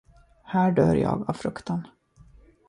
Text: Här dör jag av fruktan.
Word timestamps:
Här 0.43 0.71
dör 0.71 0.95
jag 0.95 1.29
av 1.29 1.33
fruktan. 1.33 1.87